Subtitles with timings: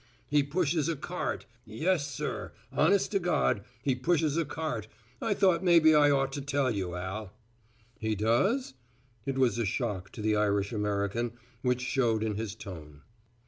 [0.27, 4.87] "He pushes a cart yes, sir honest to God, he pushes a cart
[5.21, 7.33] I thought maybe I ought to tell you, Al."
[7.99, 8.73] "He does?"
[9.27, 13.01] It was a shock to the Irish American, which showed in his tone.